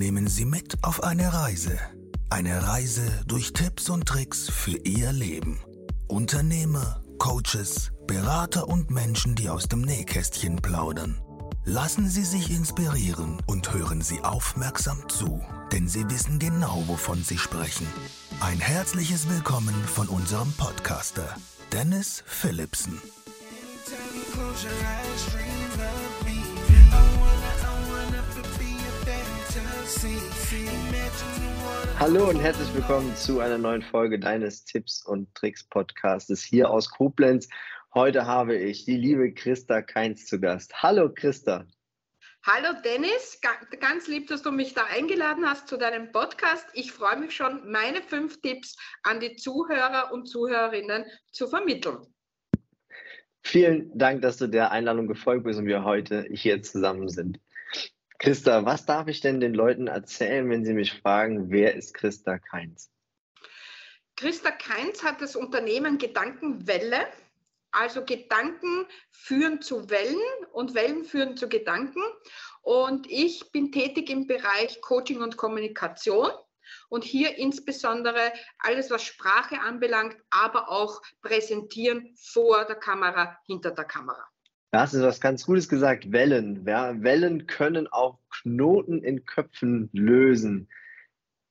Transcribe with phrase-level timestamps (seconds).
[0.00, 1.78] nehmen Sie mit auf eine Reise.
[2.30, 5.60] Eine Reise durch Tipps und Tricks für Ihr Leben.
[6.08, 11.20] Unternehmer, Coaches, Berater und Menschen, die aus dem Nähkästchen plaudern.
[11.66, 17.36] Lassen Sie sich inspirieren und hören Sie aufmerksam zu, denn Sie wissen genau, wovon Sie
[17.36, 17.86] sprechen.
[18.40, 21.36] Ein herzliches Willkommen von unserem Podcaster,
[21.74, 23.02] Dennis Philipsen.
[31.98, 36.90] Hallo und herzlich willkommen zu einer neuen Folge deines Tipps und Tricks Podcastes hier aus
[36.90, 37.48] Koblenz.
[37.92, 40.82] Heute habe ich die liebe Christa Keins zu Gast.
[40.82, 41.66] Hallo Christa.
[42.46, 43.38] Hallo Dennis,
[43.78, 46.66] ganz lieb, dass du mich da eingeladen hast zu deinem Podcast.
[46.72, 51.98] Ich freue mich schon, meine fünf Tipps an die Zuhörer und Zuhörerinnen zu vermitteln.
[53.42, 57.38] Vielen Dank, dass du der Einladung gefolgt bist und wir heute hier zusammen sind.
[58.20, 62.38] Christa, was darf ich denn den Leuten erzählen, wenn sie mich fragen, wer ist Christa
[62.38, 62.90] Keins?
[64.14, 67.06] Christa Keins hat das Unternehmen Gedankenwelle.
[67.72, 70.18] Also Gedanken führen zu Wellen
[70.52, 72.02] und Wellen führen zu Gedanken.
[72.60, 76.30] Und ich bin tätig im Bereich Coaching und Kommunikation
[76.90, 83.86] und hier insbesondere alles, was Sprache anbelangt, aber auch Präsentieren vor der Kamera, hinter der
[83.86, 84.28] Kamera.
[84.70, 86.64] Da hast du was ganz Gutes gesagt, Wellen.
[86.66, 90.68] Ja, Wellen können auch Knoten in Köpfen lösen.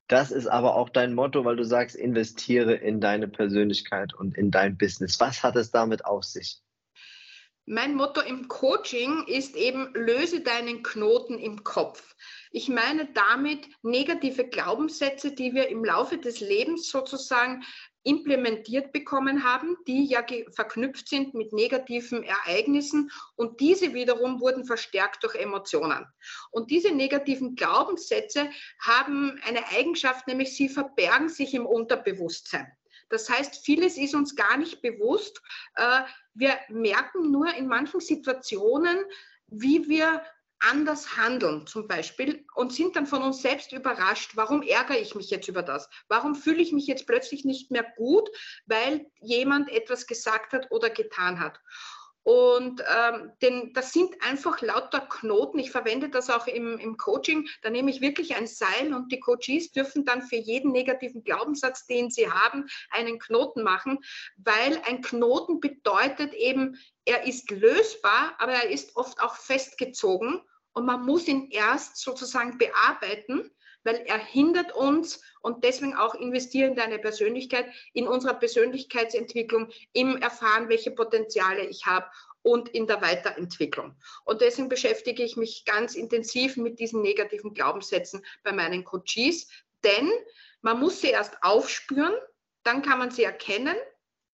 [0.07, 4.51] Das ist aber auch dein Motto, weil du sagst, investiere in deine Persönlichkeit und in
[4.51, 5.19] dein Business.
[5.19, 6.61] Was hat es damit auf sich?
[7.65, 12.15] Mein Motto im Coaching ist eben, löse deinen Knoten im Kopf.
[12.49, 17.63] Ich meine damit negative Glaubenssätze, die wir im Laufe des Lebens sozusagen
[18.03, 25.23] implementiert bekommen haben, die ja verknüpft sind mit negativen Ereignissen und diese wiederum wurden verstärkt
[25.23, 26.05] durch Emotionen.
[26.51, 32.71] Und diese negativen Glaubenssätze haben eine Eigenschaft, nämlich sie verbergen sich im Unterbewusstsein.
[33.09, 35.41] Das heißt, vieles ist uns gar nicht bewusst.
[35.75, 36.01] Äh,
[36.35, 38.97] wir merken nur in manchen Situationen,
[39.47, 40.23] wie wir
[40.59, 45.29] anders handeln zum Beispiel und sind dann von uns selbst überrascht, warum ärgere ich mich
[45.29, 45.89] jetzt über das?
[46.07, 48.29] Warum fühle ich mich jetzt plötzlich nicht mehr gut,
[48.65, 51.59] weil jemand etwas gesagt hat oder getan hat?
[52.29, 55.57] Und ähm, denn das sind einfach lauter Knoten.
[55.57, 57.49] Ich verwende das auch im, im Coaching.
[57.63, 61.87] Da nehme ich wirklich ein Seil und die Coaches dürfen dann für jeden negativen Glaubenssatz,
[61.87, 63.97] den sie haben, einen Knoten machen,
[64.37, 70.39] weil ein Knoten bedeutet eben, er ist lösbar, aber er ist oft auch festgezogen
[70.73, 73.49] und man muss ihn erst sozusagen bearbeiten,
[73.83, 80.17] weil er hindert uns und deswegen auch investieren in deine Persönlichkeit, in unserer Persönlichkeitsentwicklung, im
[80.17, 82.07] Erfahren, welche Potenziale ich habe
[82.41, 83.95] und in der Weiterentwicklung.
[84.25, 89.47] Und deswegen beschäftige ich mich ganz intensiv mit diesen negativen Glaubenssätzen bei meinen Coaches,
[89.83, 90.09] denn
[90.61, 92.13] man muss sie erst aufspüren,
[92.63, 93.75] dann kann man sie erkennen,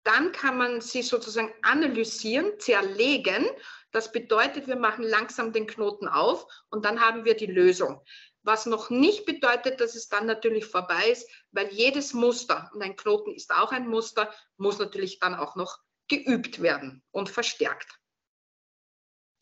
[0.04, 3.46] dann kann man sie sozusagen analysieren, zerlegen.
[3.92, 8.00] Das bedeutet, wir machen langsam den Knoten auf und dann haben wir die Lösung.
[8.44, 12.96] Was noch nicht bedeutet, dass es dann natürlich vorbei ist, weil jedes Muster, und ein
[12.96, 17.98] Knoten ist auch ein Muster, muss natürlich dann auch noch geübt werden und verstärkt.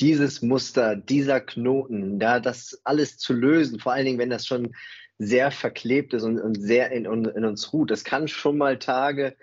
[0.00, 4.74] Dieses Muster, dieser Knoten, ja, das alles zu lösen, vor allen Dingen, wenn das schon
[5.18, 9.36] sehr verklebt ist und, und sehr in, in, uns ruht, das kann schon mal Tage,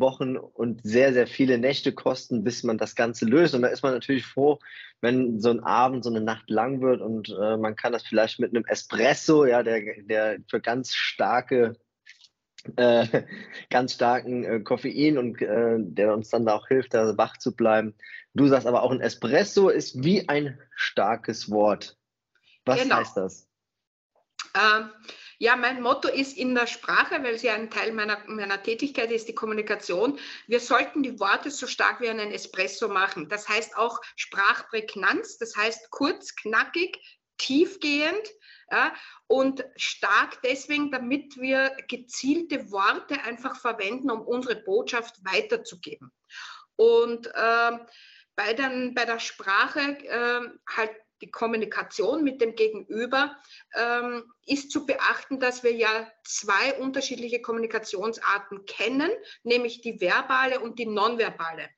[0.00, 3.54] Wochen und sehr, sehr viele Nächte kosten, bis man das Ganze löst.
[3.54, 4.58] Und da ist man natürlich froh,
[5.00, 8.40] wenn so ein Abend, so eine Nacht lang wird und äh, man kann das vielleicht
[8.40, 11.74] mit einem Espresso, ja, der, der für ganz starke
[12.76, 13.06] äh,
[13.70, 17.54] ganz starken äh, Koffein und äh, der uns dann da auch hilft, da wach zu
[17.54, 17.94] bleiben.
[18.34, 21.96] Du sagst aber auch ein Espresso ist wie ein starkes Wort.
[22.64, 22.96] Was genau.
[22.96, 23.48] heißt das?
[24.54, 24.90] Ähm,
[25.40, 29.26] ja, mein Motto ist in der Sprache, weil sie ein Teil meiner, meiner Tätigkeit ist,
[29.26, 30.18] die Kommunikation.
[30.46, 33.26] Wir sollten die Worte so stark wie einen Espresso machen.
[33.30, 36.98] Das heißt auch Sprachprägnanz, das heißt kurz, knackig,
[37.38, 38.28] tiefgehend
[38.70, 38.92] ja,
[39.28, 46.12] und stark deswegen, damit wir gezielte Worte einfach verwenden, um unsere Botschaft weiterzugeben.
[46.76, 47.78] Und äh,
[48.36, 53.36] bei, den, bei der Sprache äh, halt die Kommunikation mit dem Gegenüber
[53.74, 59.10] ähm, ist zu beachten, dass wir ja zwei unterschiedliche Kommunikationsarten kennen,
[59.42, 61.68] nämlich die verbale und die nonverbale.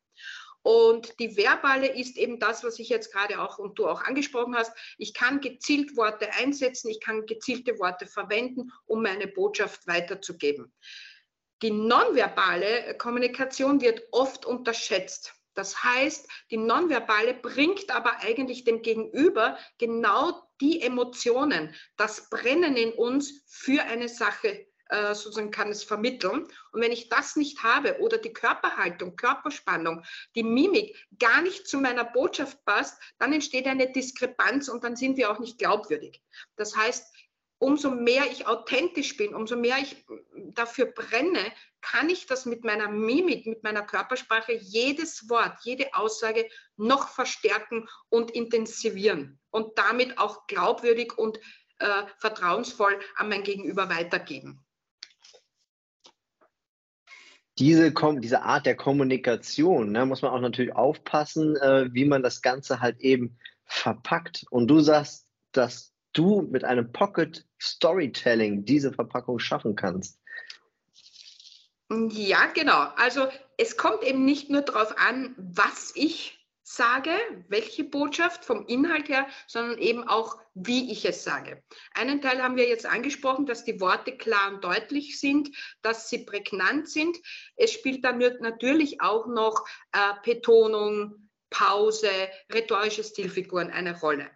[0.62, 4.54] Und die verbale ist eben das, was ich jetzt gerade auch und du auch angesprochen
[4.54, 4.72] hast.
[4.96, 10.72] Ich kann gezielt Worte einsetzen, ich kann gezielte Worte verwenden, um meine Botschaft weiterzugeben.
[11.62, 15.34] Die nonverbale Kommunikation wird oft unterschätzt.
[15.54, 22.92] Das heißt, die Nonverbale bringt aber eigentlich dem Gegenüber genau die Emotionen, das Brennen in
[22.92, 26.46] uns für eine Sache äh, sozusagen kann es vermitteln.
[26.72, 30.04] Und wenn ich das nicht habe oder die Körperhaltung, Körperspannung,
[30.34, 35.16] die Mimik gar nicht zu meiner Botschaft passt, dann entsteht eine Diskrepanz und dann sind
[35.16, 36.22] wir auch nicht glaubwürdig.
[36.56, 37.06] Das heißt,
[37.62, 40.04] umso mehr ich authentisch bin, umso mehr ich
[40.54, 46.48] dafür brenne, kann ich das mit meiner Mimik, mit meiner Körpersprache, jedes Wort, jede Aussage
[46.76, 51.38] noch verstärken und intensivieren und damit auch glaubwürdig und
[51.78, 54.64] äh, vertrauensvoll an mein Gegenüber weitergeben.
[57.58, 62.42] Diese, diese Art der Kommunikation, ne, muss man auch natürlich aufpassen, äh, wie man das
[62.42, 64.46] Ganze halt eben verpackt.
[64.50, 70.18] Und du sagst, dass du mit einem Pocket Storytelling diese Verpackung schaffen kannst.
[72.10, 72.88] Ja, genau.
[72.96, 73.28] Also
[73.58, 77.10] es kommt eben nicht nur darauf an, was ich sage,
[77.48, 81.62] welche Botschaft vom Inhalt her, sondern eben auch, wie ich es sage.
[81.92, 85.50] Einen Teil haben wir jetzt angesprochen, dass die Worte klar und deutlich sind,
[85.82, 87.16] dass sie prägnant sind.
[87.56, 92.10] Es spielt dann natürlich auch noch äh, Betonung, Pause,
[92.52, 94.30] rhetorische Stilfiguren eine Rolle.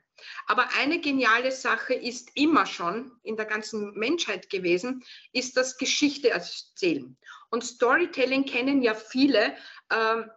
[0.46, 6.30] Aber eine geniale Sache ist immer schon in der ganzen Menschheit gewesen, ist das Geschichte
[6.30, 7.16] erzählen.
[7.50, 9.56] Und Storytelling kennen ja viele.
[9.90, 10.30] Ähm,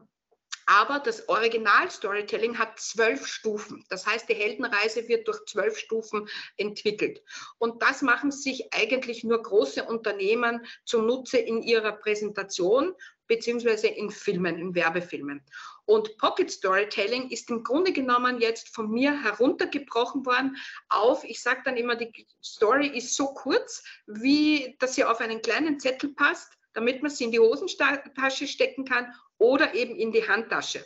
[0.69, 3.83] aber das Original-Storytelling hat zwölf Stufen.
[3.89, 7.23] Das heißt, die Heldenreise wird durch zwölf Stufen entwickelt.
[7.57, 12.93] Und das machen sich eigentlich nur große Unternehmen zunutze in ihrer Präsentation
[13.25, 15.43] beziehungsweise in Filmen, in Werbefilmen.
[15.89, 20.55] Und Pocket Storytelling ist im Grunde genommen jetzt von mir heruntergebrochen worden
[20.87, 25.41] auf, ich sage dann immer, die Story ist so kurz, wie dass sie auf einen
[25.41, 30.27] kleinen Zettel passt damit man sie in die Hosentasche stecken kann oder eben in die
[30.27, 30.85] Handtasche.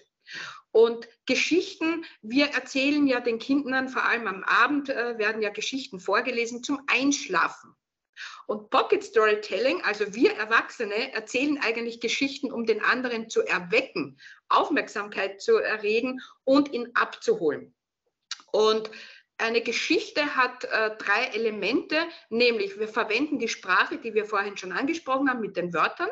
[0.71, 5.99] Und Geschichten, wir erzählen ja den Kindern, vor allem am Abend äh, werden ja Geschichten
[5.99, 7.75] vorgelesen zum Einschlafen.
[8.47, 14.19] Und Pocket Storytelling, also wir Erwachsene, erzählen eigentlich Geschichten, um den anderen zu erwecken,
[14.49, 17.73] Aufmerksamkeit zu erregen und ihn abzuholen.
[18.51, 18.91] Und
[19.37, 21.97] eine Geschichte hat äh, drei Elemente,
[22.29, 26.09] nämlich wir verwenden die Sprache, die wir vorhin schon angesprochen haben, mit den Wörtern.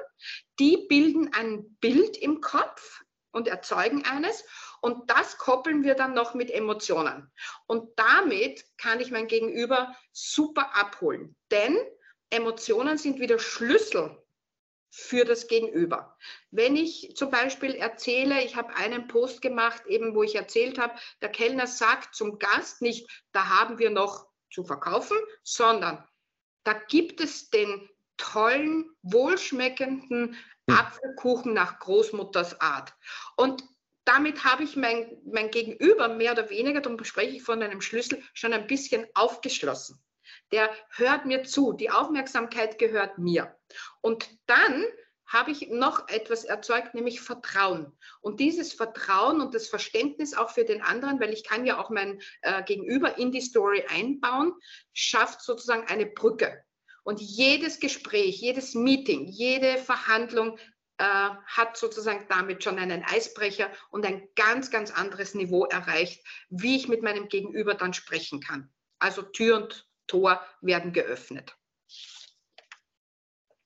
[0.59, 4.43] Die bilden ein Bild im Kopf und erzeugen eines.
[4.81, 7.31] Und das koppeln wir dann noch mit Emotionen.
[7.67, 11.35] Und damit kann ich mein Gegenüber super abholen.
[11.51, 11.77] Denn
[12.29, 14.17] Emotionen sind wieder Schlüssel
[14.89, 16.17] für das Gegenüber.
[16.51, 20.95] Wenn ich zum Beispiel erzähle, ich habe einen Post gemacht, eben wo ich erzählt habe,
[21.21, 26.05] der Kellner sagt zum Gast nicht, da haben wir noch zu verkaufen, sondern
[26.63, 30.35] da gibt es den tollen, wohlschmeckenden
[30.69, 30.77] hm.
[30.77, 32.93] Apfelkuchen nach Großmutters Art.
[33.37, 33.63] Und
[34.03, 38.21] damit habe ich mein, mein Gegenüber mehr oder weniger, darum spreche ich von einem Schlüssel,
[38.33, 40.01] schon ein bisschen aufgeschlossen
[40.51, 43.55] der hört mir zu, die Aufmerksamkeit gehört mir.
[44.01, 44.85] Und dann
[45.31, 47.97] habe ich noch etwas erzeugt, nämlich Vertrauen.
[48.19, 51.89] Und dieses Vertrauen und das Verständnis auch für den anderen, weil ich kann ja auch
[51.89, 54.53] mein äh, Gegenüber in die Story einbauen,
[54.93, 56.61] schafft sozusagen eine Brücke.
[57.03, 60.57] Und jedes Gespräch, jedes Meeting, jede Verhandlung
[60.97, 61.03] äh,
[61.47, 66.89] hat sozusagen damit schon einen Eisbrecher und ein ganz, ganz anderes Niveau erreicht, wie ich
[66.89, 68.69] mit meinem Gegenüber dann sprechen kann.
[68.99, 71.55] Also Tür und Tor werden geöffnet.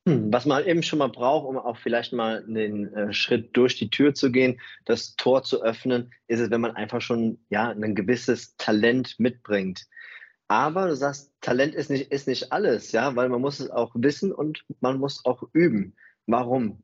[0.07, 3.75] Hm, was man eben schon mal braucht, um auch vielleicht mal den äh, Schritt durch
[3.77, 7.69] die Tür zu gehen, das Tor zu öffnen, ist es, wenn man einfach schon ja,
[7.69, 9.87] ein gewisses Talent mitbringt.
[10.47, 13.91] Aber du sagst, Talent ist nicht, ist nicht alles, ja, weil man muss es auch
[13.95, 15.95] wissen und man muss auch üben.
[16.27, 16.83] Warum?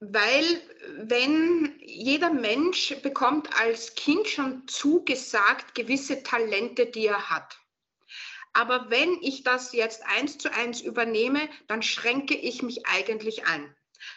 [0.00, 0.62] Weil
[1.06, 7.58] wenn jeder Mensch bekommt als Kind schon zugesagt gewisse Talente, die er hat.
[8.52, 13.74] Aber wenn ich das jetzt eins zu eins übernehme, dann schränke ich mich eigentlich ein.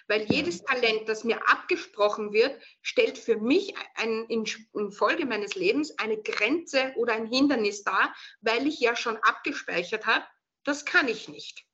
[0.08, 5.56] Weil jedes Talent, das mir abgesprochen wird, stellt für mich ein, in, in Folge meines
[5.56, 10.26] Lebens eine Grenze oder ein Hindernis dar, weil ich ja schon abgespeichert habe,
[10.64, 11.66] das kann ich nicht.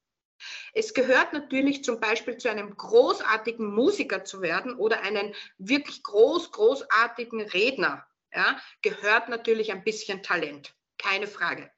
[0.74, 6.52] Es gehört natürlich zum Beispiel zu einem großartigen Musiker zu werden oder einen wirklich groß,
[6.52, 8.06] großartigen Redner.
[8.34, 11.72] Ja, gehört natürlich ein bisschen Talent, keine Frage.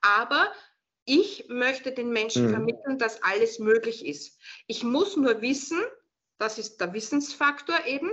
[0.00, 0.52] Aber
[1.04, 2.50] ich möchte den Menschen mhm.
[2.50, 4.38] vermitteln, dass alles möglich ist.
[4.66, 5.82] Ich muss nur wissen,
[6.38, 8.10] das ist der Wissensfaktor eben,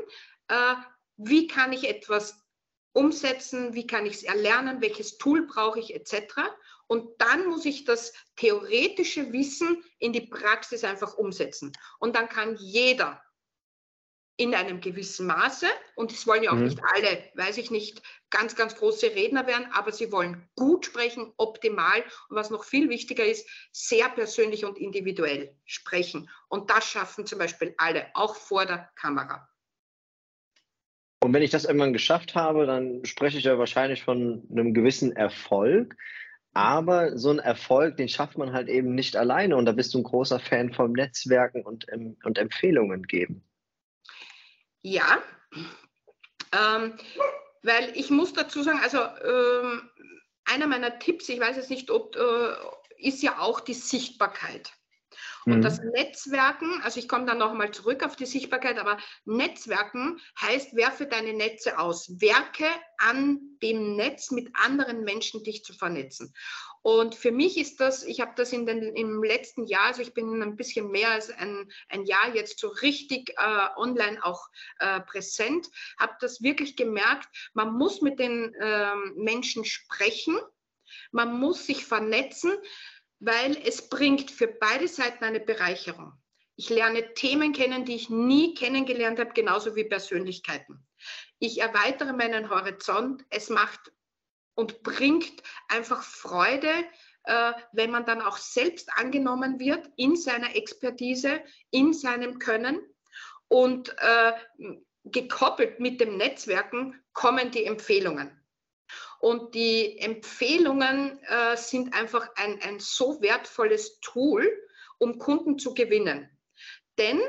[0.47, 0.75] äh,
[1.17, 2.39] wie kann ich etwas
[2.93, 6.35] umsetzen, wie kann ich es erlernen, welches Tool brauche ich etc.
[6.93, 11.71] Und dann muss ich das theoretische Wissen in die Praxis einfach umsetzen.
[11.97, 13.19] Und dann kann jeder
[14.37, 15.65] in einem gewissen Maße.
[15.95, 16.65] Und es wollen ja auch mhm.
[16.65, 21.33] nicht alle, weiß ich nicht, ganz, ganz große Redner werden, aber sie wollen gut sprechen,
[21.37, 26.29] optimal und was noch viel wichtiger ist, sehr persönlich und individuell sprechen.
[26.47, 29.49] Und das schaffen zum Beispiel alle, auch vor der Kamera.
[31.23, 35.15] Und wenn ich das irgendwann geschafft habe, dann spreche ich ja wahrscheinlich von einem gewissen
[35.15, 35.95] Erfolg.
[36.53, 39.57] Aber so ein Erfolg, den schafft man halt eben nicht alleine.
[39.57, 41.87] Und da bist du ein großer Fan vom Netzwerken und,
[42.23, 43.43] und Empfehlungen geben.
[44.83, 45.23] Ja,
[46.51, 46.93] ähm,
[47.63, 49.89] weil ich muss dazu sagen, also ähm,
[50.45, 52.53] einer meiner Tipps, ich weiß jetzt nicht, ob, äh,
[52.97, 54.73] ist ja auch die Sichtbarkeit.
[55.45, 55.61] Und mhm.
[55.61, 61.05] das Netzwerken, also ich komme dann nochmal zurück auf die Sichtbarkeit, aber Netzwerken heißt, werfe
[61.05, 62.09] deine Netze aus.
[62.21, 62.65] Werke
[62.97, 66.33] an dem Netz mit anderen Menschen dich zu vernetzen.
[66.81, 70.13] Und für mich ist das, ich habe das in den, im letzten Jahr, also ich
[70.13, 74.99] bin ein bisschen mehr als ein, ein Jahr jetzt so richtig äh, online auch äh,
[74.99, 80.37] präsent, habe das wirklich gemerkt, man muss mit den äh, Menschen sprechen,
[81.11, 82.51] man muss sich vernetzen,
[83.25, 86.13] weil es bringt für beide Seiten eine Bereicherung.
[86.55, 90.85] Ich lerne Themen kennen, die ich nie kennengelernt habe, genauso wie Persönlichkeiten.
[91.39, 93.25] Ich erweitere meinen Horizont.
[93.29, 93.91] Es macht
[94.55, 96.69] und bringt einfach Freude,
[97.23, 102.81] äh, wenn man dann auch selbst angenommen wird in seiner Expertise, in seinem Können.
[103.47, 104.33] Und äh,
[105.05, 108.42] gekoppelt mit dem Netzwerken kommen die Empfehlungen.
[109.23, 114.45] Und die Empfehlungen äh, sind einfach ein, ein so wertvolles Tool,
[114.97, 116.29] um Kunden zu gewinnen.
[116.97, 117.21] Denn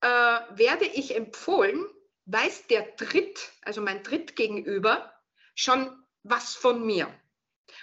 [0.00, 1.86] äh, werde ich empfohlen,
[2.24, 5.14] weiß der Dritt, also mein Drittgegenüber,
[5.54, 5.88] schon
[6.24, 7.06] was von mir.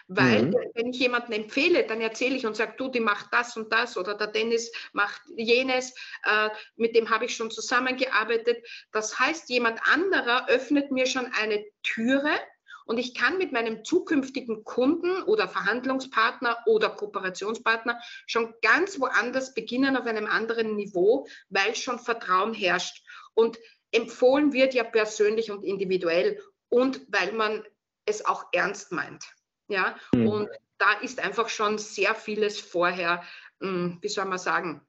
[0.09, 0.55] Weil, mhm.
[0.73, 3.95] wenn ich jemanden empfehle, dann erzähle ich und sage, du, die macht das und das
[3.95, 5.95] oder der Dennis macht jenes,
[6.25, 8.67] äh, mit dem habe ich schon zusammengearbeitet.
[8.91, 12.37] Das heißt, jemand anderer öffnet mir schon eine Türe
[12.85, 19.97] und ich kann mit meinem zukünftigen Kunden oder Verhandlungspartner oder Kooperationspartner schon ganz woanders beginnen
[19.97, 23.03] auf einem anderen Niveau, weil schon Vertrauen herrscht.
[23.33, 23.57] Und
[23.91, 27.63] empfohlen wird ja persönlich und individuell und weil man
[28.05, 29.25] es auch ernst meint.
[29.67, 30.27] Ja, mhm.
[30.27, 33.23] und da ist einfach schon sehr vieles vorher,
[33.61, 34.85] hm, wie soll man sagen,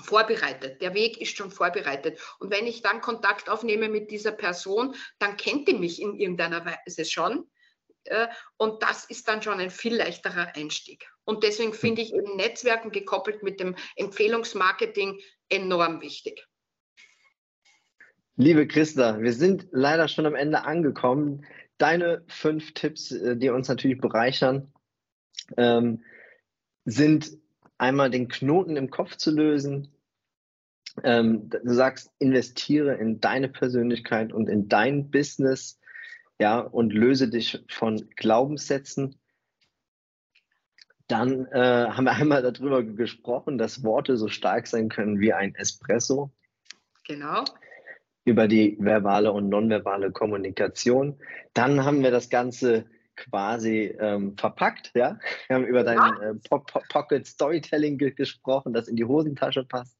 [0.00, 0.80] vorbereitet.
[0.82, 2.20] Der Weg ist schon vorbereitet.
[2.38, 6.64] Und wenn ich dann Kontakt aufnehme mit dieser Person, dann kennt die mich in irgendeiner
[6.64, 7.48] Weise schon.
[8.04, 11.08] Äh, und das ist dann schon ein viel leichterer Einstieg.
[11.24, 16.46] Und deswegen finde ich eben Netzwerken gekoppelt mit dem Empfehlungsmarketing enorm wichtig.
[18.36, 21.44] Liebe Christa, wir sind leider schon am Ende angekommen
[21.80, 24.72] deine fünf Tipps, äh, die uns natürlich bereichern,
[25.56, 26.04] ähm,
[26.84, 27.30] sind
[27.80, 29.88] einmal den Knoten im Kopf zu lösen.
[31.02, 35.78] Ähm, du sagst, investiere in deine Persönlichkeit und in dein Business,
[36.38, 39.16] ja, und löse dich von Glaubenssätzen.
[41.06, 45.54] Dann äh, haben wir einmal darüber gesprochen, dass Worte so stark sein können wie ein
[45.54, 46.30] Espresso.
[47.06, 47.44] Genau
[48.24, 51.18] über die verbale und nonverbale Kommunikation.
[51.54, 52.84] Dann haben wir das Ganze
[53.20, 55.18] quasi ähm, verpackt, ja.
[55.46, 59.64] Wir haben über dein äh, po po Pocket Storytelling ge gesprochen, das in die Hosentasche
[59.64, 59.98] passt.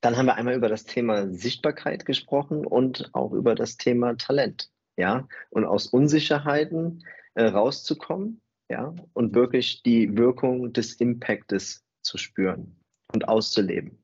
[0.00, 4.70] Dann haben wir einmal über das Thema Sichtbarkeit gesprochen und auch über das Thema Talent,
[4.96, 5.28] ja.
[5.50, 12.76] Und aus Unsicherheiten äh, rauszukommen, ja, und wirklich die Wirkung des Impactes zu spüren
[13.12, 14.02] und auszuleben.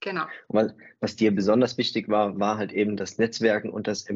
[0.00, 0.26] Genau.
[0.48, 4.06] Was, was dir besonders wichtig war, war halt eben das Netzwerken und das,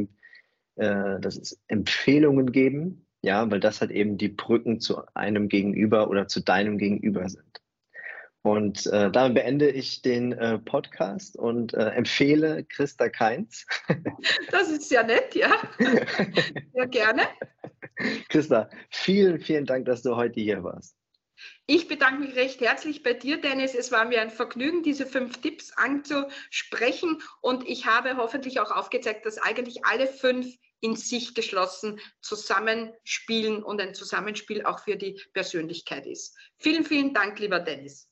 [0.79, 6.29] äh, das Empfehlungen geben, ja, weil das halt eben die Brücken zu einem Gegenüber oder
[6.29, 7.45] zu deinem Gegenüber sind.
[8.43, 13.67] Und äh, damit beende ich den äh, Podcast und äh, empfehle Christa Keins.
[14.51, 15.51] Das ist ja nett, ja.
[16.73, 17.23] Sehr gerne.
[18.29, 20.97] Christa, vielen, vielen Dank, dass du heute hier warst.
[21.67, 23.75] Ich bedanke mich recht herzlich bei dir, Dennis.
[23.75, 27.21] Es war mir ein Vergnügen, diese fünf Tipps anzusprechen.
[27.43, 33.81] Und ich habe hoffentlich auch aufgezeigt, dass eigentlich alle fünf in sich geschlossen zusammenspielen und
[33.81, 36.37] ein Zusammenspiel auch für die Persönlichkeit ist.
[36.59, 38.09] Vielen, vielen Dank, lieber Dennis.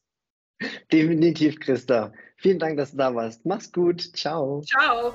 [0.90, 2.12] Definitiv, Christa.
[2.38, 3.44] Vielen Dank, dass du da warst.
[3.44, 4.00] Mach's gut.
[4.16, 4.62] Ciao.
[4.62, 5.14] Ciao.